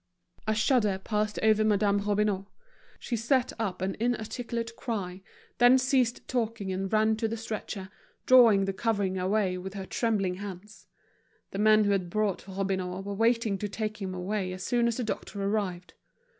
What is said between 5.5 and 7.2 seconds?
then ceased talking and ran